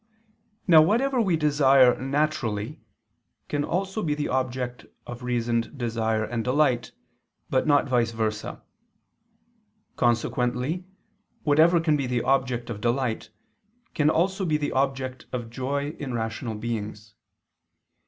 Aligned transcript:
Now 0.65 0.81
whatever 0.81 1.21
we 1.21 1.37
desire 1.37 1.95
naturally, 1.95 2.79
can 3.49 3.63
also 3.63 4.01
be 4.01 4.15
the 4.15 4.29
object 4.29 4.87
of 5.05 5.21
reasoned 5.21 5.77
desire 5.77 6.23
and 6.23 6.43
delight, 6.43 6.91
but 7.51 7.67
not 7.67 7.87
vice 7.87 8.09
versa. 8.09 8.63
Consequently 9.97 10.85
whatever 11.43 11.79
can 11.79 11.97
be 11.97 12.07
the 12.07 12.23
object 12.23 12.71
of 12.71 12.81
delight, 12.81 13.29
can 13.93 14.09
also 14.09 14.43
be 14.43 14.57
the 14.57 14.71
object 14.71 15.27
of 15.31 15.51
joy 15.51 15.91
in 15.99 16.15
rational 16.15 16.55
beings. 16.55 17.13